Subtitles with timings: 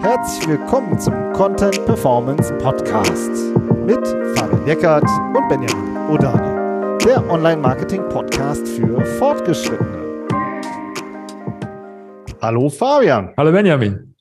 [0.00, 3.30] Herzlich willkommen zum Content Performance Podcast
[3.84, 10.26] mit Fabian Eckert und Benjamin Odani, der Online-Marketing-Podcast für Fortgeschrittene.
[12.40, 13.34] Hallo Fabian.
[13.36, 14.14] Hallo Benjamin.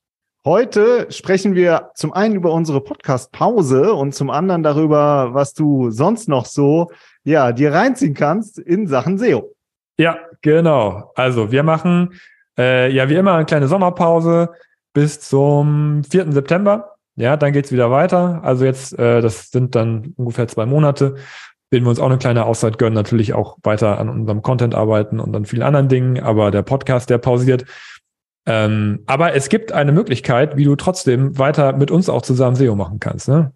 [0.45, 6.27] Heute sprechen wir zum einen über unsere Podcast-Pause und zum anderen darüber, was du sonst
[6.27, 6.89] noch so
[7.23, 9.55] ja, dir reinziehen kannst in Sachen SEO.
[9.97, 11.11] Ja, genau.
[11.15, 12.19] Also wir machen
[12.61, 14.49] äh, ja wie immer eine kleine Sommerpause
[14.93, 16.31] bis zum 4.
[16.31, 16.95] September.
[17.15, 18.41] Ja, dann geht's wieder weiter.
[18.43, 21.16] Also jetzt, äh, das sind dann ungefähr zwei Monate,
[21.69, 25.19] werden wir uns auch eine kleine Auszeit gönnen, natürlich auch weiter an unserem Content arbeiten
[25.19, 27.66] und an vielen anderen Dingen, aber der Podcast, der pausiert.
[28.45, 32.75] Ähm, aber es gibt eine Möglichkeit, wie du trotzdem weiter mit uns auch zusammen SEO
[32.75, 33.27] machen kannst.
[33.27, 33.53] Ne?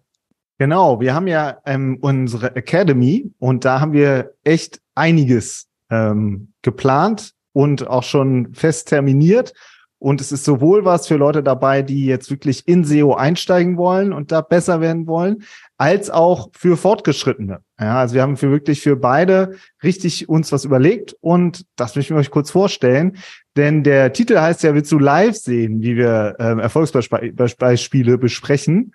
[0.58, 7.35] Genau, wir haben ja ähm, unsere Academy und da haben wir echt einiges ähm, geplant
[7.56, 9.54] und auch schon fest terminiert.
[9.98, 14.12] Und es ist sowohl was für Leute dabei, die jetzt wirklich in SEO einsteigen wollen
[14.12, 15.42] und da besser werden wollen,
[15.78, 17.60] als auch für Fortgeschrittene.
[17.80, 22.12] Ja, also wir haben für wirklich für beide richtig uns was überlegt und das möchte
[22.12, 23.16] ich euch kurz vorstellen,
[23.56, 28.92] denn der Titel heißt ja, willst du live sehen, wie wir ähm, Erfolgsbeispiele besprechen?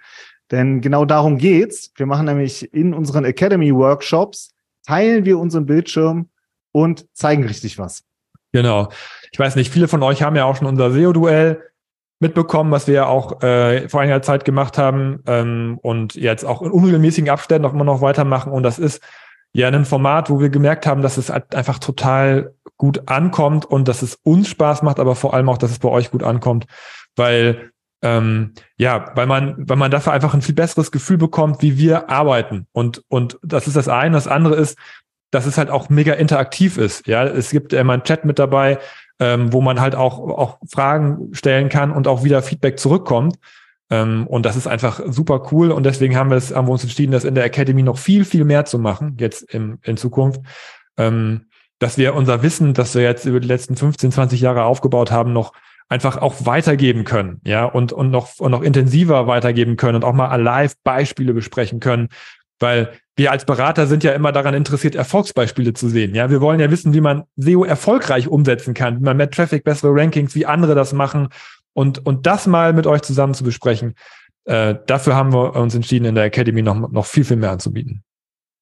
[0.52, 1.91] Denn genau darum geht's.
[1.95, 4.52] Wir machen nämlich in unseren Academy Workshops,
[4.86, 6.30] teilen wir unseren Bildschirm
[6.71, 8.03] und zeigen richtig was.
[8.52, 8.89] Genau.
[9.31, 11.63] Ich weiß nicht, viele von euch haben ja auch schon unser SEO-Duell
[12.19, 16.61] mitbekommen, was wir ja auch äh, vor einiger Zeit gemacht haben ähm, und jetzt auch
[16.61, 18.52] in unregelmäßigen Abständen auch immer noch weitermachen.
[18.52, 19.02] Und das ist
[19.53, 23.88] ja ein Format, wo wir gemerkt haben, dass es halt einfach total gut ankommt und
[23.88, 26.65] dass es uns Spaß macht, aber vor allem auch, dass es bei euch gut ankommt,
[27.15, 27.71] weil
[28.03, 32.09] ähm, ja, weil man, weil man dafür einfach ein viel besseres Gefühl bekommt, wie wir
[32.09, 32.65] arbeiten.
[32.71, 34.15] Und, und das ist das eine.
[34.15, 34.77] Das andere ist,
[35.31, 37.07] dass es halt auch mega interaktiv ist.
[37.07, 38.79] Ja, es gibt immer einen Chat mit dabei,
[39.19, 43.37] ähm, wo man halt auch, auch Fragen stellen kann und auch wieder Feedback zurückkommt.
[43.89, 45.71] Ähm, und das ist einfach super cool.
[45.71, 48.25] Und deswegen haben wir, es, haben wir uns entschieden, das in der Academy noch viel,
[48.25, 50.41] viel mehr zu machen, jetzt im, in Zukunft.
[50.97, 51.45] Ähm,
[51.80, 55.33] dass wir unser Wissen, das wir jetzt über die letzten 15, 20 Jahre aufgebaut haben,
[55.33, 55.53] noch
[55.89, 60.14] einfach auch weitergeben können, ja, und, und noch, und noch intensiver weitergeben können und auch
[60.14, 62.08] mal live Beispiele besprechen können,
[62.61, 66.16] weil wir als Berater sind ja immer daran interessiert, Erfolgsbeispiele zu sehen.
[66.16, 69.64] Ja, wir wollen ja wissen, wie man SEO erfolgreich umsetzen kann, wie man mehr Traffic,
[69.64, 71.27] bessere Rankings, wie andere das machen
[71.73, 73.95] und, und das mal mit euch zusammen zu besprechen.
[74.45, 78.04] Äh, dafür haben wir uns entschieden, in der Academy noch, noch viel, viel mehr anzubieten.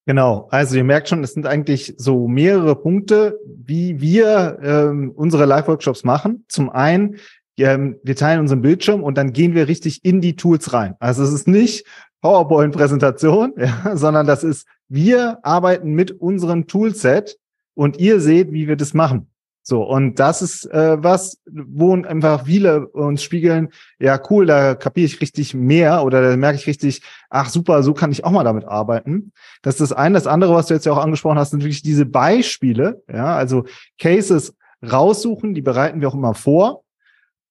[0.05, 5.45] Genau, also ihr merkt schon, es sind eigentlich so mehrere Punkte, wie wir ähm, unsere
[5.45, 6.45] Live-Workshops machen.
[6.47, 7.17] Zum einen,
[7.57, 10.95] ähm, wir teilen unseren Bildschirm und dann gehen wir richtig in die Tools rein.
[10.99, 11.85] Also es ist nicht
[12.21, 17.37] PowerPoint-Präsentation, ja, sondern das ist, wir arbeiten mit unserem Toolset
[17.75, 19.29] und ihr seht, wie wir das machen.
[19.69, 23.69] So, und das ist äh, was, wo einfach viele uns spiegeln,
[23.99, 27.93] ja cool, da kapiere ich richtig mehr oder da merke ich richtig, ach super, so
[27.93, 29.31] kann ich auch mal damit arbeiten.
[29.61, 30.15] Das ist das eine.
[30.15, 33.65] Das andere, was du jetzt ja auch angesprochen hast, sind wirklich diese Beispiele, ja, also
[33.99, 36.83] Cases raussuchen, die bereiten wir auch immer vor.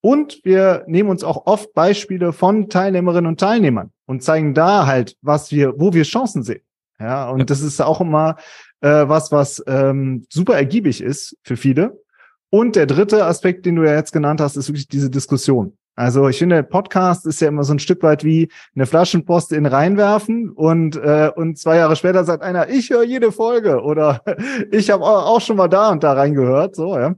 [0.01, 5.17] Und wir nehmen uns auch oft Beispiele von Teilnehmerinnen und Teilnehmern und zeigen da halt,
[5.21, 6.61] was wir, wo wir Chancen sehen.
[6.99, 8.35] Ja, und das ist auch immer
[8.81, 12.01] äh, was, was ähm, super ergiebig ist für viele.
[12.49, 15.77] Und der dritte Aspekt, den du ja jetzt genannt hast, ist wirklich diese Diskussion.
[15.95, 19.65] Also ich finde, Podcast ist ja immer so ein Stück weit wie eine Flaschenpost in
[19.65, 24.23] reinwerfen und äh, und zwei Jahre später sagt einer, ich höre jede Folge oder
[24.71, 27.15] ich habe auch schon mal da und da reingehört, so ja.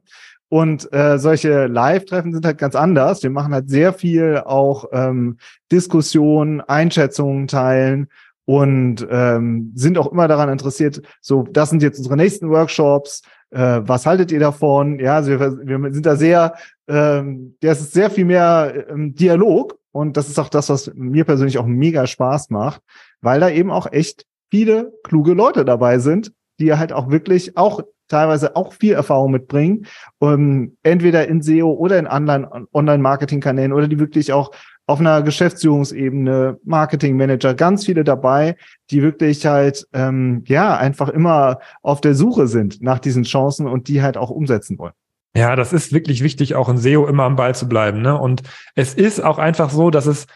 [0.51, 3.23] Und äh, solche Live-Treffen sind halt ganz anders.
[3.23, 5.37] Wir machen halt sehr viel auch ähm,
[5.71, 8.09] Diskussionen, Einschätzungen teilen
[8.43, 13.79] und ähm, sind auch immer daran interessiert, so, das sind jetzt unsere nächsten Workshops, äh,
[13.83, 14.99] was haltet ihr davon?
[14.99, 16.55] Ja, also wir, wir sind da sehr,
[16.89, 21.23] ähm, das ist sehr viel mehr ähm, Dialog und das ist auch das, was mir
[21.23, 22.81] persönlich auch mega Spaß macht,
[23.21, 27.83] weil da eben auch echt viele kluge Leute dabei sind, die halt auch wirklich auch
[28.11, 29.87] teilweise auch viel Erfahrung mitbringen,
[30.19, 34.51] um, entweder in SEO oder in Online-Marketing-Kanälen oder die wirklich auch
[34.87, 38.57] auf einer Geschäftsführungsebene, Marketingmanager, ganz viele dabei,
[38.89, 43.87] die wirklich halt ähm, ja einfach immer auf der Suche sind nach diesen Chancen und
[43.87, 44.93] die halt auch umsetzen wollen.
[45.33, 48.01] Ja, das ist wirklich wichtig, auch in SEO immer am Ball zu bleiben.
[48.01, 48.19] Ne?
[48.19, 48.43] Und
[48.75, 50.27] es ist auch einfach so, dass es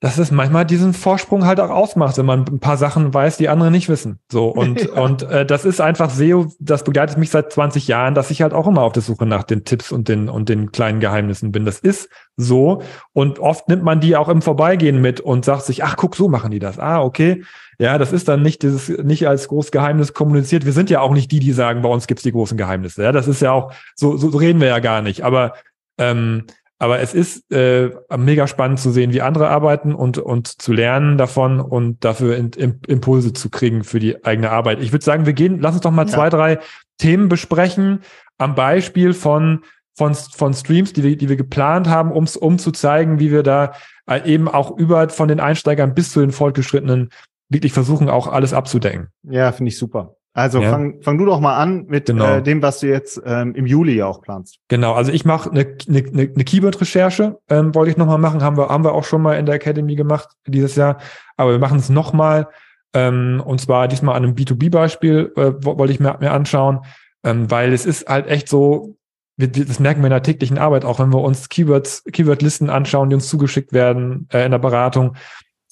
[0.00, 3.48] dass es manchmal diesen Vorsprung halt auch ausmacht, wenn man ein paar Sachen weiß, die
[3.48, 4.20] andere nicht wissen.
[4.30, 4.92] So und ja.
[5.02, 8.52] und äh, das ist einfach SEO, das begleitet mich seit 20 Jahren, dass ich halt
[8.52, 11.64] auch immer auf der Suche nach den Tipps und den und den kleinen Geheimnissen bin.
[11.64, 15.82] Das ist so und oft nimmt man die auch im Vorbeigehen mit und sagt sich,
[15.82, 16.78] ach guck, so machen die das.
[16.78, 17.42] Ah, okay.
[17.80, 20.64] Ja, das ist dann nicht dieses nicht als großes Geheimnis kommuniziert.
[20.64, 23.02] Wir sind ja auch nicht die, die sagen, bei uns gibt's die großen Geheimnisse.
[23.02, 25.54] Ja, das ist ja auch so so reden wir ja gar nicht, aber
[26.00, 26.44] Ähm,
[26.78, 31.18] aber es ist äh, mega spannend zu sehen, wie andere arbeiten und, und zu lernen
[31.18, 34.80] davon und dafür in, in, Impulse zu kriegen für die eigene Arbeit.
[34.80, 36.12] Ich würde sagen, wir gehen, lass uns doch mal ja.
[36.12, 36.58] zwei, drei
[36.98, 38.00] Themen besprechen
[38.38, 39.64] am Beispiel von,
[39.96, 43.42] von, von Streams, die wir, die wir geplant haben, um, um zu zeigen, wie wir
[43.42, 43.72] da
[44.08, 47.10] äh, eben auch über von den Einsteigern bis zu den Fortgeschrittenen
[47.48, 49.08] wirklich versuchen, auch alles abzudecken.
[49.24, 50.17] Ja, finde ich super.
[50.38, 50.70] Also ja.
[50.70, 52.36] fang, fang du doch mal an mit genau.
[52.36, 54.60] äh, dem, was du jetzt ähm, im Juli ja auch planst.
[54.68, 58.56] Genau, also ich mache eine ne, ne, ne Keyword-Recherche, ähm, wollte ich nochmal machen, haben
[58.56, 60.98] wir, haben wir auch schon mal in der Academy gemacht dieses Jahr,
[61.36, 62.46] aber wir machen es nochmal
[62.94, 66.82] ähm, und zwar diesmal an einem B2B-Beispiel äh, wollte ich mir, mir anschauen,
[67.24, 68.96] ähm, weil es ist halt echt so,
[69.36, 73.08] wir, das merken wir in der täglichen Arbeit auch, wenn wir uns Keywords, Keyword-Listen anschauen,
[73.10, 75.16] die uns zugeschickt werden äh, in der Beratung.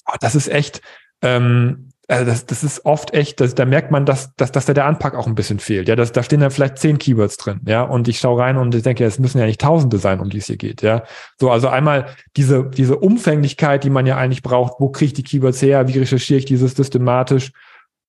[0.05, 0.81] Oh, das ist echt,
[1.21, 4.73] ähm, also das, das ist oft echt, das, da merkt man, dass, dass, dass da
[4.73, 5.89] der Anpack auch ein bisschen fehlt.
[5.89, 8.73] Ja, das, da stehen dann vielleicht zehn Keywords drin, ja, und ich schaue rein und
[8.73, 11.03] ich denke, es müssen ja nicht Tausende sein, um die es hier geht, ja.
[11.37, 12.07] So, also einmal
[12.37, 15.99] diese, diese Umfänglichkeit, die man ja eigentlich braucht, wo kriege ich die Keywords her, wie
[15.99, 17.51] recherchiere ich dieses systematisch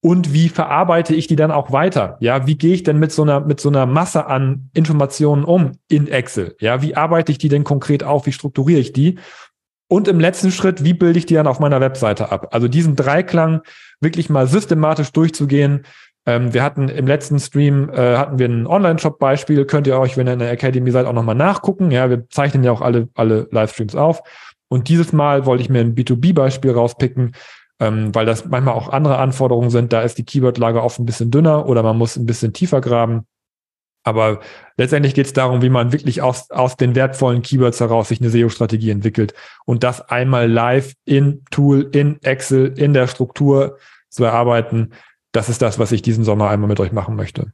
[0.01, 2.19] und wie verarbeite ich die dann auch weiter?
[2.21, 5.73] Ja, wie gehe ich denn mit so einer, mit so einer Masse an Informationen um
[5.89, 6.55] in Excel?
[6.61, 8.27] Ja, wie arbeite ich die denn konkret auf?
[8.27, 9.19] Wie strukturiere ich die?
[9.89, 12.49] Und im letzten Schritt, wie bilde ich die dann auf meiner Webseite ab?
[12.53, 13.63] Also diesen Dreiklang
[14.01, 15.85] wirklich mal systematisch durchzugehen.
[16.27, 19.65] Ähm, wir hatten im letzten Stream äh, hatten wir ein Online-Shop-Beispiel.
[19.65, 21.91] Könnt ihr euch, wenn ihr in der Academy seid, auch nochmal nachgucken.
[21.91, 24.23] Ja, wir zeichnen ja auch alle, alle Livestreams auf.
[24.69, 27.33] Und dieses Mal wollte ich mir ein B2B-Beispiel rauspicken,
[27.81, 29.95] ähm, weil das manchmal auch andere Anforderungen sind.
[29.95, 33.27] Da ist die Keyword-Lage oft ein bisschen dünner oder man muss ein bisschen tiefer graben.
[34.09, 34.41] Aber
[34.77, 38.31] letztendlich geht es darum, wie man wirklich aus, aus den wertvollen Keywords heraus sich eine
[38.31, 39.35] SEO-Strategie entwickelt
[39.67, 43.79] und das einmal live in Tool, in Excel, in der Struktur
[44.09, 44.93] zu erarbeiten.
[45.33, 47.53] Das ist das, was ich diesen Sommer einmal mit euch machen möchte.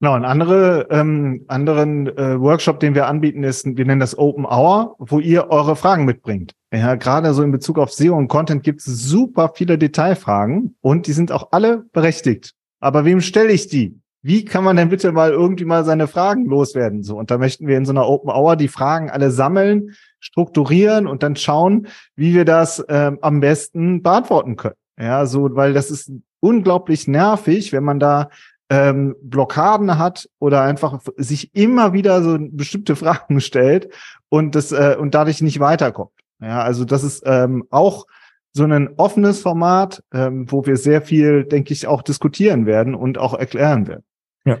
[0.00, 4.44] Genau, ein andere, ähm, anderen äh, Workshop, den wir anbieten, ist, wir nennen das Open
[4.44, 6.52] Hour, wo ihr eure Fragen mitbringt.
[6.72, 11.06] Ja, gerade so in Bezug auf SEO und Content gibt es super viele Detailfragen und
[11.06, 12.52] die sind auch alle berechtigt.
[12.80, 13.98] Aber wem stelle ich die?
[14.24, 17.02] Wie kann man denn bitte mal irgendwie mal seine Fragen loswerden?
[17.02, 21.06] So, und da möchten wir in so einer Open Hour die Fragen alle sammeln, strukturieren
[21.06, 24.76] und dann schauen, wie wir das ähm, am besten beantworten können.
[24.98, 26.10] Ja, so, weil das ist
[26.40, 28.30] unglaublich nervig, wenn man da
[28.70, 33.92] ähm, Blockaden hat oder einfach sich immer wieder so bestimmte Fragen stellt
[34.30, 36.12] und das äh, und dadurch nicht weiterkommt.
[36.40, 38.06] Ja, also das ist ähm, auch
[38.54, 43.18] so ein offenes Format, ähm, wo wir sehr viel, denke ich, auch diskutieren werden und
[43.18, 44.04] auch erklären werden.
[44.44, 44.58] Ja,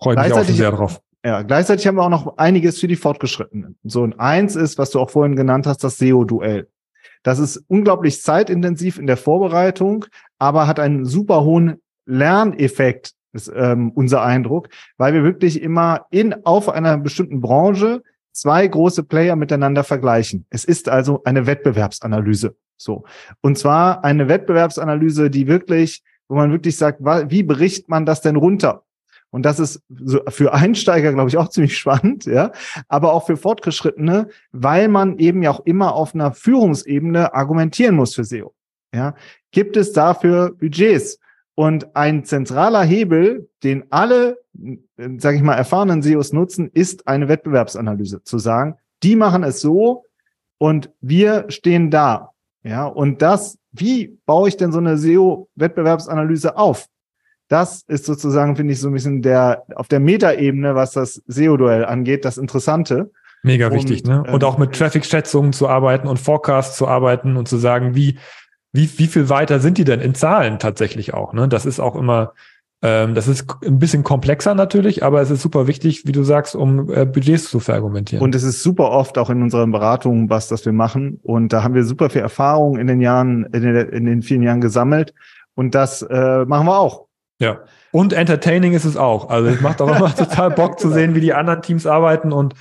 [0.00, 1.00] freue mich auch sehr drauf.
[1.24, 3.78] Ja, gleichzeitig haben wir auch noch einiges für die Fortgeschrittenen.
[3.82, 6.68] So, und eins ist, was du auch vorhin genannt hast, das SEO-Duell.
[7.22, 10.04] Das ist unglaublich zeitintensiv in der Vorbereitung,
[10.38, 14.68] aber hat einen super hohen Lerneffekt, ist ähm, unser Eindruck,
[14.98, 20.44] weil wir wirklich immer in auf einer bestimmten Branche zwei große Player miteinander vergleichen.
[20.50, 22.54] Es ist also eine Wettbewerbsanalyse.
[22.76, 23.04] So.
[23.40, 28.36] Und zwar eine Wettbewerbsanalyse, die wirklich, wo man wirklich sagt, wie berichtet man das denn
[28.36, 28.82] runter?
[29.34, 29.82] Und das ist
[30.28, 32.52] für Einsteiger, glaube ich, auch ziemlich spannend, ja,
[32.86, 38.14] aber auch für Fortgeschrittene, weil man eben ja auch immer auf einer Führungsebene argumentieren muss
[38.14, 38.54] für SEO.
[38.94, 39.16] Ja,
[39.50, 41.18] gibt es dafür Budgets?
[41.56, 44.38] Und ein zentraler Hebel, den alle,
[45.18, 48.22] sage ich mal, erfahrenen SEOs nutzen, ist eine Wettbewerbsanalyse.
[48.22, 50.04] Zu sagen, die machen es so
[50.58, 52.30] und wir stehen da.
[52.62, 56.86] Ja, und das, wie baue ich denn so eine SEO-Wettbewerbsanalyse auf?
[57.54, 61.84] Das ist sozusagen, finde ich, so ein bisschen der auf der Metaebene, was das SEO-Duell
[61.84, 63.12] angeht, das Interessante.
[63.44, 64.24] Mega und, wichtig, ne?
[64.24, 68.18] Und ähm, auch mit Traffic-Schätzungen zu arbeiten und Forecasts zu arbeiten und zu sagen, wie,
[68.72, 71.46] wie, wie viel weiter sind die denn in Zahlen tatsächlich auch, ne?
[71.46, 72.32] Das ist auch immer,
[72.82, 76.56] ähm, das ist ein bisschen komplexer natürlich, aber es ist super wichtig, wie du sagst,
[76.56, 78.24] um äh, Budgets zu verargumentieren.
[78.24, 81.20] Und es ist super oft auch in unseren Beratungen, was das wir machen.
[81.22, 84.42] Und da haben wir super viel Erfahrung in den Jahren, in den, in den vielen
[84.42, 85.14] Jahren gesammelt.
[85.54, 87.06] Und das äh, machen wir auch.
[87.38, 87.60] Ja.
[87.90, 89.30] Und entertaining ist es auch.
[89.30, 92.54] Also es macht auch immer total Bock zu sehen, wie die anderen Teams arbeiten und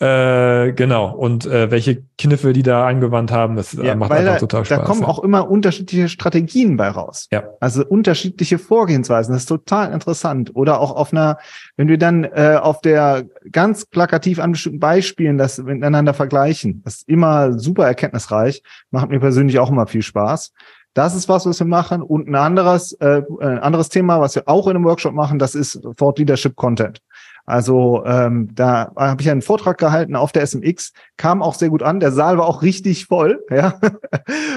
[0.00, 3.56] äh, genau und äh, welche Kniffe die da angewandt haben.
[3.56, 4.78] Das ja, macht einfach da, total Spaß.
[4.78, 5.08] Da kommen ja.
[5.08, 7.26] auch immer unterschiedliche Strategien bei raus.
[7.32, 7.42] Ja.
[7.58, 9.32] Also unterschiedliche Vorgehensweisen.
[9.32, 10.54] Das ist total interessant.
[10.54, 11.38] Oder auch auf einer,
[11.76, 16.98] wenn wir dann äh, auf der ganz plakativ an bestimmten Beispielen das miteinander vergleichen, das
[16.98, 18.62] ist immer super erkenntnisreich.
[18.92, 20.52] Macht mir persönlich auch immer viel Spaß.
[20.98, 22.02] Das ist was, was wir machen.
[22.02, 25.54] Und ein anderes, äh, ein anderes Thema, was wir auch in einem Workshop machen, das
[25.54, 27.00] ist Thought Leadership Content.
[27.46, 31.84] Also ähm, da habe ich einen Vortrag gehalten auf der SMX, kam auch sehr gut
[31.84, 32.00] an.
[32.00, 33.78] Der Saal war auch richtig voll, ja.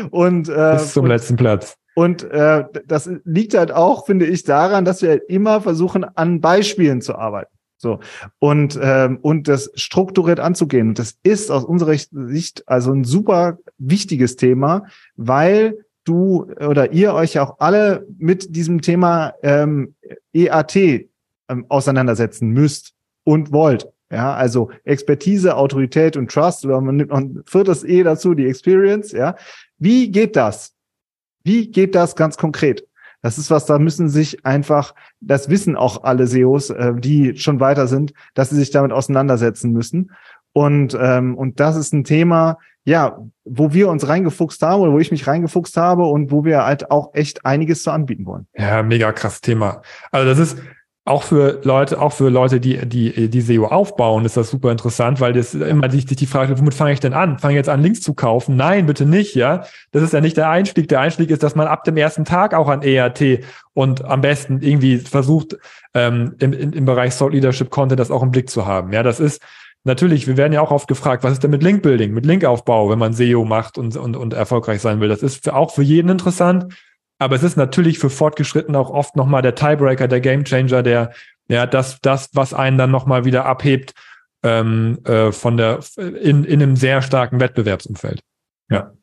[0.10, 1.76] und äh, bis zum und, letzten Platz.
[1.94, 6.42] Und äh, das liegt halt auch, finde ich, daran, dass wir halt immer versuchen, an
[6.42, 7.56] Beispielen zu arbeiten.
[7.78, 8.00] So.
[8.40, 10.96] Und, ähm, und das strukturiert anzugehen.
[10.96, 15.78] Das ist aus unserer Sicht also ein super wichtiges Thema, weil
[16.12, 19.96] du oder ihr euch auch alle mit diesem Thema ähm,
[20.34, 23.88] EAT ähm, auseinandersetzen müsst und wollt.
[24.12, 28.46] Ja, also Expertise, Autorität und Trust, oder man nimmt noch ein viertes E dazu, die
[28.46, 29.36] Experience, ja.
[29.78, 30.74] Wie geht das?
[31.44, 32.86] Wie geht das ganz konkret?
[33.22, 37.62] Das ist was, da müssen sich einfach, das wissen auch alle SEOs, äh, die schon
[37.62, 40.12] weiter sind, dass sie sich damit auseinandersetzen müssen.
[40.52, 45.00] Und, ähm, und das ist ein Thema, ja, wo wir uns reingefuchst haben oder wo
[45.00, 48.48] ich mich reingefuchst habe und wo wir halt auch echt einiges zu anbieten wollen.
[48.58, 49.82] Ja, mega krass Thema.
[50.12, 50.58] Also das ist,
[51.04, 55.20] auch für Leute, auch für Leute, die, die, die SEO aufbauen, ist das super interessant,
[55.20, 57.40] weil das immer sich die Frage, womit fange ich denn an?
[57.40, 58.56] Fange ich jetzt an, Links zu kaufen?
[58.56, 59.66] Nein, bitte nicht, ja.
[59.92, 60.88] Das ist ja nicht der Einstieg.
[60.90, 64.62] Der Einstieg ist, dass man ab dem ersten Tag auch an ERT und am besten
[64.62, 65.58] irgendwie versucht,
[65.96, 68.94] ähm, im, im Bereich Thought Leadership Content das auch im Blick zu haben.
[68.94, 69.42] Ja, das ist,
[69.84, 73.00] Natürlich, wir werden ja auch oft gefragt, was ist denn mit Linkbuilding, mit Linkaufbau, wenn
[73.00, 75.10] man SEO macht und, und, und erfolgreich sein will.
[75.10, 76.74] Das ist für, auch für jeden interessant.
[77.18, 81.12] Aber es ist natürlich für Fortgeschritten auch oft nochmal der Tiebreaker, der Gamechanger, der,
[81.48, 83.94] ja, das, das, was einen dann nochmal wieder abhebt
[84.44, 88.22] ähm, äh, von der in, in einem sehr starken Wettbewerbsumfeld.
[88.70, 88.94] Ja.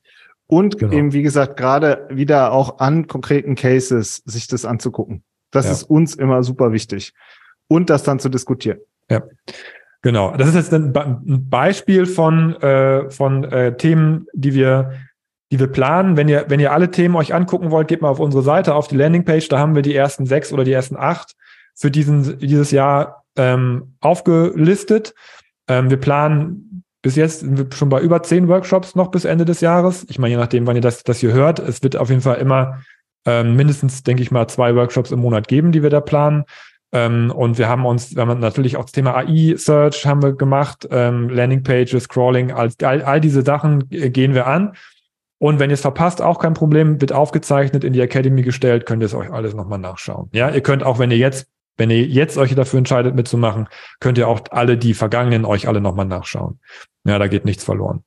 [0.46, 0.92] Und genau.
[0.92, 5.22] eben, wie gesagt, gerade wieder auch an konkreten Cases sich das anzugucken.
[5.50, 5.72] Das ja.
[5.72, 7.12] ist uns immer super wichtig.
[7.68, 8.78] Und das dann zu diskutieren.
[9.10, 9.22] Ja.
[10.02, 10.36] Genau.
[10.36, 10.92] Das ist jetzt ein,
[11.50, 14.92] Beispiel von, äh, von äh, Themen, die wir
[15.50, 16.18] die wir planen.
[16.18, 18.86] Wenn ihr, wenn ihr alle Themen euch angucken wollt, geht mal auf unsere Seite, auf
[18.86, 19.48] die Landingpage.
[19.48, 21.36] Da haben wir die ersten sechs oder die ersten acht
[21.74, 25.14] für diesen, dieses Jahr ähm, aufgelistet.
[25.66, 29.44] Ähm, wir planen bis jetzt sind wir schon bei über zehn Workshops noch bis Ende
[29.44, 30.04] des Jahres.
[30.08, 32.36] Ich meine, je nachdem, wann ihr das, das hier hört, es wird auf jeden Fall
[32.36, 32.82] immer
[33.24, 36.44] ähm, mindestens, denke ich mal, zwei Workshops im Monat geben, die wir da planen.
[36.92, 40.88] Ähm, und wir haben uns, wir haben natürlich auch das Thema AI-Search haben wir gemacht,
[40.90, 44.74] ähm, Landingpages, Scrolling, all, all, all diese Sachen gehen wir an.
[45.38, 49.02] Und wenn ihr es verpasst, auch kein Problem, wird aufgezeichnet, in die Academy gestellt, könnt
[49.02, 50.28] ihr es euch alles nochmal nachschauen.
[50.32, 53.68] Ja, ihr könnt auch, wenn ihr jetzt, wenn ihr jetzt euch dafür entscheidet mitzumachen,
[54.00, 56.58] könnt ihr auch alle die vergangenen euch alle nochmal nachschauen.
[57.04, 58.02] Ja, da geht nichts verloren.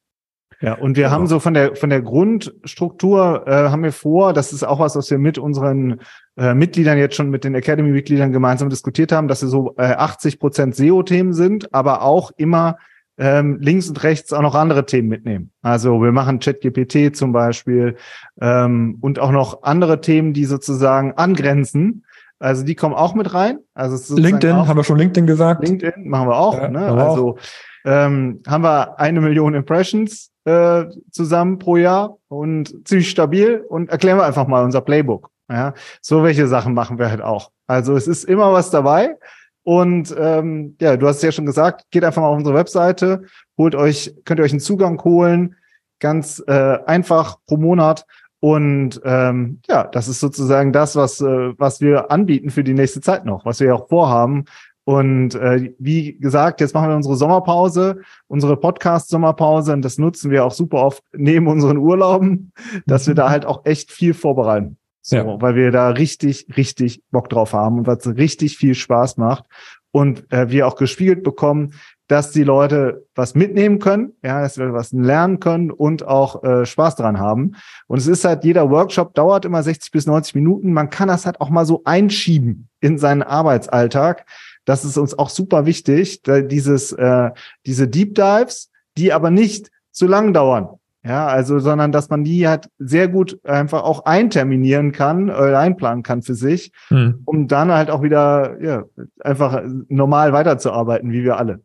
[0.61, 1.15] Ja, und wir genau.
[1.15, 4.95] haben so von der von der Grundstruktur äh, haben wir vor, das ist auch was,
[4.95, 6.01] was wir mit unseren
[6.37, 10.39] äh, Mitgliedern jetzt schon mit den Academy-Mitgliedern gemeinsam diskutiert haben, dass wir so äh, 80
[10.39, 12.77] Prozent SEO-Themen sind, aber auch immer
[13.17, 15.51] ähm, links und rechts auch noch andere Themen mitnehmen.
[15.61, 17.97] Also wir machen ChatGPT zum Beispiel
[18.39, 22.05] ähm, und auch noch andere Themen, die sozusagen angrenzen.
[22.39, 23.59] Also die kommen auch mit rein.
[23.73, 25.63] Also LinkedIn, auch, haben wir schon LinkedIn gesagt?
[25.67, 26.57] LinkedIn machen wir auch.
[26.57, 26.85] Ja, ne?
[26.85, 27.37] Also
[27.85, 34.17] ähm, haben wir eine Million Impressions äh, zusammen pro Jahr und ziemlich stabil und erklären
[34.17, 35.29] wir einfach mal unser Playbook.
[35.49, 37.51] Ja, so welche Sachen machen wir halt auch.
[37.67, 39.17] Also es ist immer was dabei.
[39.63, 43.23] Und ähm, ja, du hast es ja schon gesagt, geht einfach mal auf unsere Webseite,
[43.57, 45.55] holt euch, könnt ihr euch einen Zugang holen,
[45.99, 48.05] ganz äh, einfach pro Monat.
[48.39, 53.01] Und ähm, ja, das ist sozusagen das, was, äh, was wir anbieten für die nächste
[53.01, 54.45] Zeit noch, was wir auch vorhaben.
[54.83, 60.43] Und äh, wie gesagt, jetzt machen wir unsere Sommerpause, unsere Podcast-Sommerpause, und das nutzen wir
[60.43, 62.51] auch super oft neben unseren Urlauben,
[62.87, 64.77] dass wir da halt auch echt viel vorbereiten.
[65.03, 65.41] So, ja.
[65.41, 69.45] weil wir da richtig, richtig Bock drauf haben und was richtig viel Spaß macht.
[69.93, 71.73] Und äh, wir auch gespiegelt bekommen,
[72.07, 76.65] dass die Leute was mitnehmen können, ja, dass wir was lernen können und auch äh,
[76.65, 77.55] Spaß dran haben.
[77.87, 80.73] Und es ist halt, jeder Workshop dauert immer 60 bis 90 Minuten.
[80.73, 84.25] Man kann das halt auch mal so einschieben in seinen Arbeitsalltag.
[84.65, 87.31] Das ist uns auch super wichtig, dieses, äh,
[87.65, 90.69] diese Deep Dives, die aber nicht zu lang dauern.
[91.03, 96.03] Ja, also, sondern dass man die halt sehr gut einfach auch einterminieren kann, äh, einplanen
[96.03, 97.23] kann für sich, hm.
[97.25, 98.83] um dann halt auch wieder, ja,
[99.19, 101.61] einfach normal weiterzuarbeiten, wie wir alle.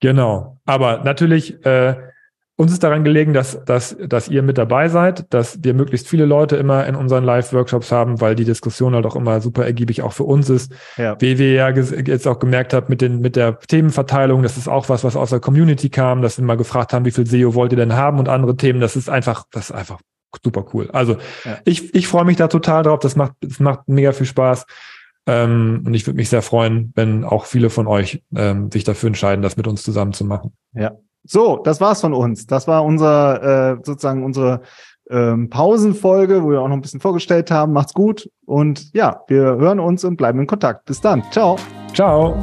[0.00, 0.58] Genau.
[0.64, 1.94] Aber natürlich, äh,
[2.60, 6.26] uns ist daran gelegen, dass, dass, dass ihr mit dabei seid, dass wir möglichst viele
[6.26, 10.12] Leute immer in unseren Live-Workshops haben, weil die Diskussion halt auch immer super ergiebig auch
[10.12, 10.70] für uns ist.
[10.98, 11.16] Ja.
[11.20, 14.90] Wie wir ja jetzt auch gemerkt habt mit, den, mit der Themenverteilung, das ist auch
[14.90, 17.72] was, was aus der Community kam, dass wir mal gefragt haben, wie viel SEO wollt
[17.72, 18.78] ihr denn haben und andere Themen.
[18.78, 19.98] Das ist einfach, das ist einfach
[20.44, 20.90] super cool.
[20.92, 21.56] Also ja.
[21.64, 22.98] ich, ich freue mich da total drauf.
[22.98, 24.66] Das macht, das macht mega viel Spaß.
[25.26, 29.06] Ähm, und ich würde mich sehr freuen, wenn auch viele von euch ähm, sich dafür
[29.06, 30.52] entscheiden, das mit uns zusammen zu machen.
[30.74, 30.92] Ja,
[31.24, 32.46] so, das war's von uns.
[32.46, 34.62] Das war unser äh, sozusagen unsere
[35.10, 37.72] ähm, Pausenfolge, wo wir auch noch ein bisschen vorgestellt haben.
[37.72, 40.84] Macht's gut und ja, wir hören uns und bleiben in Kontakt.
[40.86, 41.22] Bis dann.
[41.30, 41.56] Ciao.
[41.92, 42.36] Ciao.